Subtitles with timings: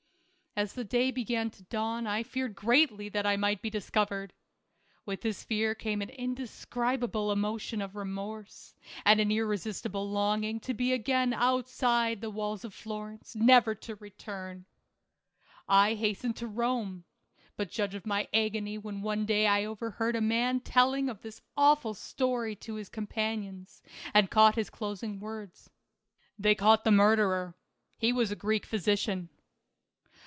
[0.53, 4.33] As the day began to dawn, I feared greatly that I might be discovered.
[5.05, 8.75] With this fear came an indescribable emotion of remorse,
[9.05, 14.65] and an irresistible longing to be again outside the walls of Florence, never to return.
[15.69, 16.85] I hastened 232 THE CARAVAN.
[16.85, 17.05] to Rome;
[17.55, 21.93] but judge of my agony when one day I overheard a man telling this awful
[21.93, 23.81] story to his companions,
[24.13, 25.69] and caught his closing words:
[26.37, 27.55] "They have caught the murderer;
[27.97, 29.29] he was a Greek physician."